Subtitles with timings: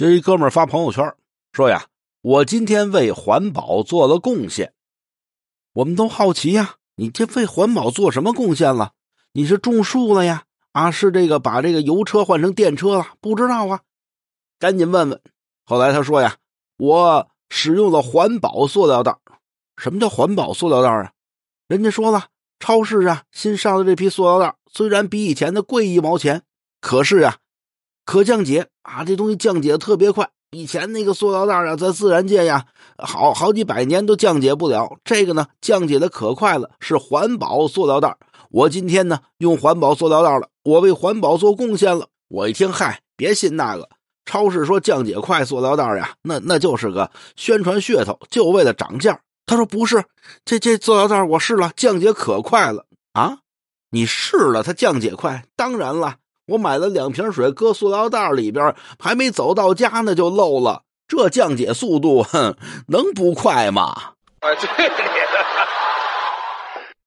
[0.00, 1.14] 今一哥们发朋友圈
[1.52, 1.84] 说呀
[2.24, 4.72] ：“我今天为环保做了贡献。”
[5.76, 8.92] 我们都好奇呀，你这为环保做什么贡献了？
[9.32, 10.44] 你是种树了呀？
[10.72, 13.08] 啊，是这个把这个油车换成电车了？
[13.20, 13.80] 不知道啊，
[14.58, 15.20] 赶紧问问。
[15.66, 16.38] 后来他说呀
[16.80, 19.18] ：“我使用了环保塑料袋。”
[19.76, 21.12] 什么叫环保塑料袋啊？
[21.68, 22.28] 人家说了，
[22.58, 26.44] 超市啊新上的这批塑料袋虽然比以前的贵一毛钱，
[26.80, 27.36] 可是呀。
[28.10, 30.28] 可降解啊，这东西降解特别快。
[30.50, 32.66] 以前那个塑料袋啊，在自然界呀，
[32.98, 34.98] 好好几百年都降解不了。
[35.04, 38.16] 这个呢，降解的可快了，是环保塑料袋。
[38.50, 42.08] 我今天呢，用环保塑料袋了，我为环保做贡献了。
[42.26, 43.88] 我一听，嗨，别信那个，
[44.24, 49.20] 超市说降解快，塑料袋呀，那那就是个宣传噱头，就为了涨价。
[49.46, 50.02] 他说不是，
[50.44, 53.38] 这这塑料袋我试了，降解可快了啊！
[53.92, 56.16] 你试了，它降解快，当然了。
[56.46, 60.82] 我买了两瓶水，搁塑料袋里边，还没走到家呢就漏了。
[61.06, 62.56] 这降解速度，哼，
[62.88, 63.92] 能不快吗？
[64.40, 64.94] 啊，对的。